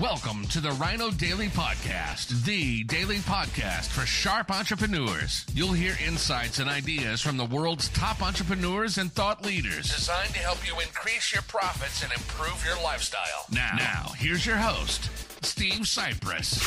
Welcome 0.00 0.44
to 0.48 0.60
the 0.60 0.72
Rhino 0.72 1.10
Daily 1.10 1.48
Podcast, 1.48 2.44
the 2.44 2.84
daily 2.84 3.16
podcast 3.16 3.86
for 3.86 4.04
sharp 4.04 4.50
entrepreneurs. 4.50 5.46
You'll 5.54 5.72
hear 5.72 5.96
insights 6.06 6.58
and 6.58 6.68
ideas 6.68 7.22
from 7.22 7.38
the 7.38 7.46
world's 7.46 7.88
top 7.90 8.20
entrepreneurs 8.20 8.98
and 8.98 9.10
thought 9.10 9.46
leaders, 9.46 9.94
designed 9.94 10.34
to 10.34 10.40
help 10.40 10.66
you 10.66 10.78
increase 10.80 11.32
your 11.32 11.42
profits 11.44 12.02
and 12.02 12.12
improve 12.12 12.62
your 12.66 12.76
lifestyle. 12.84 13.46
Now, 13.50 13.72
now 13.78 14.12
here's 14.18 14.44
your 14.44 14.56
host, 14.56 15.08
Steve 15.42 15.84
Sipress. 15.84 16.60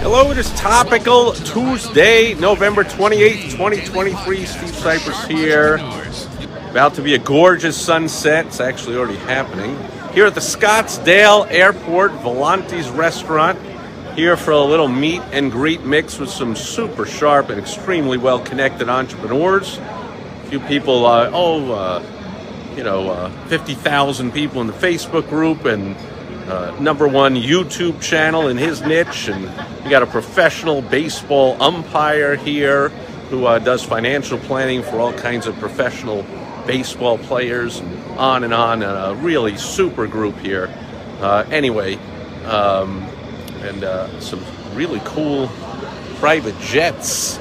Hello, 0.00 0.30
it 0.32 0.38
is 0.38 0.50
Topical 0.54 1.34
Tuesday, 1.34 2.34
November 2.34 2.82
28th, 2.82 3.50
2023. 3.52 4.44
Steve 4.44 4.70
Sipress 4.70 5.28
here. 5.28 5.78
About 6.70 6.94
to 6.94 7.02
be 7.02 7.14
a 7.14 7.18
gorgeous 7.18 7.76
sunset. 7.76 8.46
It's 8.46 8.60
actually 8.60 8.96
already 8.96 9.18
happening. 9.18 9.76
Here 10.14 10.26
at 10.26 10.36
the 10.36 10.40
Scottsdale 10.40 11.50
Airport 11.50 12.12
Volante's 12.12 12.88
Restaurant. 12.90 13.58
Here 14.14 14.36
for 14.36 14.52
a 14.52 14.60
little 14.60 14.86
meet 14.86 15.20
and 15.32 15.50
greet 15.50 15.82
mix 15.82 16.20
with 16.20 16.30
some 16.30 16.54
super 16.54 17.06
sharp 17.06 17.48
and 17.48 17.58
extremely 17.58 18.18
well 18.18 18.38
connected 18.38 18.88
entrepreneurs. 18.88 19.78
A 19.78 20.46
few 20.48 20.60
people, 20.60 21.06
uh, 21.06 21.28
oh, 21.32 21.72
uh, 21.72 22.02
you 22.76 22.84
know, 22.84 23.10
uh, 23.10 23.30
50,000 23.48 24.30
people 24.30 24.60
in 24.60 24.68
the 24.68 24.72
Facebook 24.72 25.28
group 25.28 25.64
and 25.64 25.96
uh, 26.48 26.78
number 26.78 27.08
one 27.08 27.34
YouTube 27.34 28.00
channel 28.00 28.46
in 28.46 28.56
his 28.56 28.80
niche. 28.82 29.28
And 29.28 29.42
we 29.82 29.90
got 29.90 30.04
a 30.04 30.06
professional 30.06 30.82
baseball 30.82 31.60
umpire 31.60 32.36
here 32.36 32.90
who 33.30 33.46
uh, 33.46 33.58
does 33.58 33.82
financial 33.82 34.38
planning 34.38 34.84
for 34.84 35.00
all 35.00 35.12
kinds 35.12 35.48
of 35.48 35.58
professional 35.58 36.24
baseball 36.70 37.18
players, 37.18 37.80
on 38.16 38.44
and 38.44 38.54
on. 38.54 38.84
A 38.84 39.12
really 39.16 39.56
super 39.56 40.06
group 40.06 40.38
here. 40.38 40.72
Uh, 41.20 41.44
anyway, 41.50 41.96
um, 42.44 43.02
and 43.62 43.82
uh, 43.82 44.20
some 44.20 44.40
really 44.74 45.00
cool 45.04 45.48
private 46.20 46.56
jets. 46.60 47.40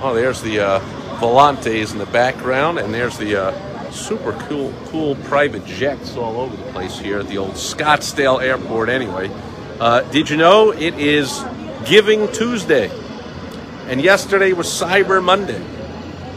Oh, 0.00 0.14
there's 0.14 0.40
the 0.40 0.60
uh, 0.60 0.80
Volantes 1.20 1.92
in 1.92 1.98
the 1.98 2.06
background, 2.06 2.78
and 2.78 2.94
there's 2.94 3.18
the 3.18 3.36
uh, 3.36 3.90
super 3.90 4.32
cool, 4.48 4.72
cool 4.86 5.14
private 5.24 5.66
jets 5.66 6.16
all 6.16 6.40
over 6.40 6.56
the 6.56 6.72
place 6.72 6.98
here 6.98 7.18
at 7.18 7.28
the 7.28 7.36
old 7.36 7.56
Scottsdale 7.56 8.42
Airport. 8.42 8.88
Anyway, 8.88 9.30
uh, 9.78 10.00
did 10.10 10.30
you 10.30 10.38
know 10.38 10.70
it 10.70 10.94
is 10.94 11.44
Giving 11.84 12.32
Tuesday, 12.32 12.90
and 13.88 14.00
yesterday 14.00 14.54
was 14.54 14.68
Cyber 14.68 15.22
Monday, 15.22 15.62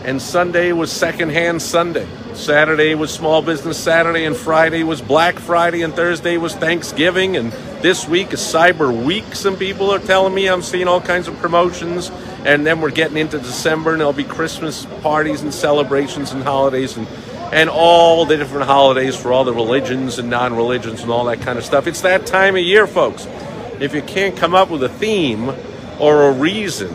and 0.07 0.21
Sunday 0.21 0.71
was 0.71 0.89
Secondhand 0.89 1.61
Sunday. 1.61 2.07
Saturday 2.33 2.95
was 2.95 3.13
Small 3.13 3.41
Business 3.41 3.77
Saturday, 3.77 4.23
and 4.23 4.37
Friday 4.37 4.83
was 4.83 5.01
Black 5.01 5.37
Friday, 5.37 5.81
and 5.81 5.93
Thursday 5.93 6.37
was 6.37 6.55
Thanksgiving, 6.55 7.35
and 7.35 7.51
this 7.81 8.07
week 8.07 8.31
is 8.31 8.39
Cyber 8.39 9.03
Week. 9.03 9.35
Some 9.35 9.57
people 9.57 9.91
are 9.91 9.99
telling 9.99 10.33
me 10.33 10.47
I'm 10.47 10.61
seeing 10.61 10.87
all 10.87 11.01
kinds 11.01 11.27
of 11.27 11.37
promotions, 11.39 12.09
and 12.45 12.65
then 12.65 12.79
we're 12.79 12.91
getting 12.91 13.17
into 13.17 13.37
December, 13.37 13.91
and 13.91 13.99
there'll 13.99 14.13
be 14.13 14.23
Christmas 14.23 14.85
parties 15.01 15.41
and 15.41 15.53
celebrations 15.53 16.31
and 16.31 16.41
holidays, 16.41 16.95
and 16.95 17.05
and 17.51 17.69
all 17.69 18.25
the 18.25 18.37
different 18.37 18.65
holidays 18.65 19.15
for 19.15 19.33
all 19.33 19.43
the 19.43 19.53
religions 19.53 20.19
and 20.19 20.29
non-religions 20.29 21.01
and 21.01 21.11
all 21.11 21.25
that 21.25 21.41
kind 21.41 21.57
of 21.57 21.65
stuff. 21.65 21.85
It's 21.85 22.01
that 22.01 22.25
time 22.25 22.55
of 22.55 22.61
year, 22.61 22.87
folks. 22.87 23.27
If 23.81 23.93
you 23.93 24.01
can't 24.01 24.37
come 24.37 24.55
up 24.55 24.69
with 24.69 24.83
a 24.83 24.89
theme 24.89 25.53
or 25.99 26.29
a 26.29 26.31
reason 26.31 26.93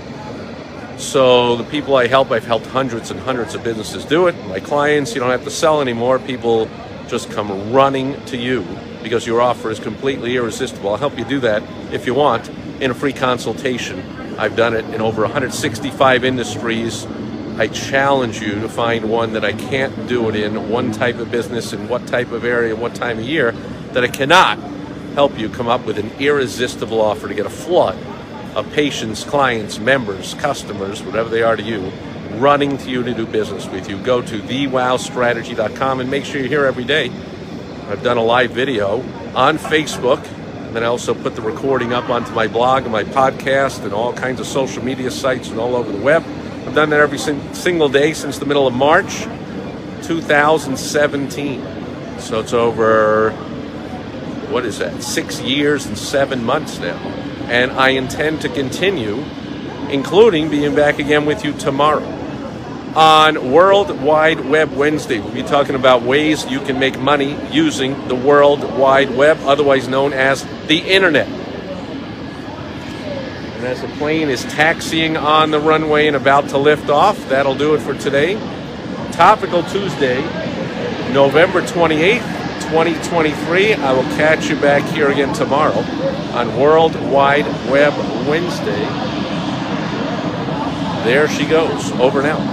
So 0.98 1.58
the 1.58 1.64
people 1.66 1.96
I 1.96 2.08
help, 2.08 2.32
I've 2.32 2.46
helped 2.46 2.66
hundreds 2.66 3.12
and 3.12 3.20
hundreds 3.20 3.54
of 3.54 3.64
businesses 3.64 4.06
do 4.06 4.26
it. 4.26 4.36
My 4.48 4.60
clients, 4.60 5.14
you 5.14 5.22
don't 5.22 5.30
have 5.30 5.44
to 5.44 5.52
sell 5.52 5.82
anymore. 5.82 6.18
People 6.18 6.68
just 7.08 7.30
come 7.30 7.72
running 7.72 8.20
to 8.26 8.38
you 8.38 8.66
because 9.04 9.28
your 9.28 9.40
offer 9.40 9.70
is 9.70 9.80
completely 9.80 10.36
irresistible. 10.36 10.90
I'll 10.90 10.98
help 10.98 11.20
you 11.20 11.26
do 11.26 11.40
that 11.42 11.62
if 11.94 12.08
you 12.08 12.16
want 12.16 12.50
in 12.80 12.92
a 12.92 12.94
free 12.94 13.14
consultation. 13.14 14.02
I've 14.38 14.56
done 14.56 14.74
it 14.74 14.86
in 14.94 15.02
over 15.02 15.22
165 15.22 16.24
industries. 16.24 17.06
I 17.58 17.68
challenge 17.68 18.42
you 18.42 18.56
to 18.62 18.70
find 18.70 19.10
one 19.10 19.34
that 19.34 19.46
I 19.46 19.54
can't 19.54 20.08
do 20.08 20.28
it 20.30 20.36
in, 20.36 20.70
one 20.70 20.92
type 20.92 21.18
of 21.18 21.30
business, 21.30 21.72
in 21.72 21.88
what 21.88 22.08
type 22.08 22.32
of 22.32 22.44
area, 22.44 22.76
what 22.76 22.96
time 22.96 23.20
of 23.20 23.26
year, 23.26 23.52
that 23.92 24.04
I 24.04 24.08
cannot 24.08 24.58
help 25.14 25.38
you 25.38 25.50
come 25.50 25.68
up 25.68 25.86
with 25.86 26.00
an 26.00 26.12
irresistible 26.20 27.00
offer 27.00 27.28
to 27.28 27.34
get 27.36 27.46
a 27.46 27.50
flood 27.50 27.98
of 28.56 28.72
patients, 28.72 29.24
clients, 29.24 29.80
members, 29.80 30.34
customers, 30.36 31.04
whatever 31.04 31.30
they 31.30 31.44
are 31.44 31.56
to 31.56 31.64
you, 31.64 31.92
running 32.38 32.78
to 32.80 32.90
you 32.90 33.04
to 33.04 33.14
do 33.14 33.26
business 33.26 33.68
with 33.68 33.90
you. 33.90 33.98
Go 34.00 34.22
to 34.22 34.40
thewowstrategy.com 34.40 36.00
and 36.00 36.10
make 36.10 36.26
sure 36.26 36.40
you're 36.40 36.50
here 36.50 36.66
every 36.66 36.84
day. 36.84 37.12
I've 37.88 38.04
done 38.04 38.18
a 38.18 38.24
live 38.24 38.52
video 38.52 39.02
on 39.36 39.58
Facebook, 39.58 40.26
and 40.74 40.78
then 40.78 40.86
I 40.86 40.88
also 40.88 41.14
put 41.14 41.36
the 41.36 41.42
recording 41.44 41.94
up 41.94 42.10
onto 42.10 42.32
my 42.32 42.48
blog 42.48 42.82
and 42.82 42.92
my 42.92 43.04
podcast 43.04 43.84
and 43.84 43.94
all 43.94 44.12
kinds 44.12 44.40
of 44.40 44.48
social 44.48 44.84
media 44.84 45.12
sites 45.12 45.50
and 45.50 45.60
all 45.60 45.76
over 45.76 45.92
the 45.92 46.02
web. 46.02 46.24
I've 46.66 46.74
done 46.74 46.90
that 46.90 47.00
every 47.00 47.20
single 47.20 47.90
day 47.90 48.14
since 48.14 48.40
the 48.40 48.48
middle 48.48 48.66
of 48.66 48.74
March 48.74 49.26
2017. 50.02 51.62
So 52.20 52.40
it's 52.40 52.54
over, 52.54 53.34
what 54.50 54.66
is 54.66 54.80
that, 54.80 55.04
six 55.04 55.40
years 55.42 55.86
and 55.86 55.96
seven 55.96 56.44
months 56.44 56.80
now. 56.80 56.98
And 57.50 57.72
I 57.74 57.90
intend 57.90 58.42
to 58.42 58.50
continue, 58.50 59.24
including 59.92 60.50
being 60.50 60.74
back 60.74 60.98
again 60.98 61.28
with 61.28 61.46
you 61.46 61.54
tomorrow. 61.54 62.13
On 62.96 63.52
World 63.52 63.90
Wide 64.04 64.40
Web 64.42 64.72
Wednesday, 64.72 65.20
we'll 65.20 65.34
be 65.34 65.42
talking 65.42 65.74
about 65.74 66.04
ways 66.04 66.46
you 66.46 66.60
can 66.60 66.78
make 66.78 67.00
money 67.00 67.36
using 67.52 68.08
the 68.08 68.14
World 68.14 68.78
Wide 68.78 69.10
Web, 69.10 69.40
otherwise 69.42 69.88
known 69.88 70.14
as 70.14 70.46
the 70.68 70.78
Internet. 70.78 71.28
And 73.58 73.66
as 73.66 73.82
the 73.82 73.88
plane 73.98 74.30
is 74.30 74.44
taxiing 74.44 75.18
on 75.18 75.50
the 75.50 75.60
runway 75.60 76.06
and 76.06 76.16
about 76.16 76.50
to 76.50 76.60
lift 76.60 76.92
off, 76.92 77.18
that'll 77.30 77.56
do 77.56 77.74
it 77.74 77.80
for 77.82 77.96
today. 77.96 78.36
Topical 79.12 79.64
Tuesday, 79.64 80.22
November 81.12 81.64
28th, 81.64 82.22
2023. 82.70 83.74
I 83.74 83.92
will 83.92 84.04
catch 84.18 84.52
you 84.52 84.56
back 84.58 84.84
here 84.94 85.10
again 85.10 85.34
tomorrow 85.34 85.80
on 86.36 86.60
World 86.60 86.94
Wide 87.10 87.48
Web 87.72 87.98
Wednesday. 88.28 88.86
There 91.04 91.28
she 91.28 91.48
goes. 91.48 91.92
Over 91.94 92.22
now. 92.22 92.53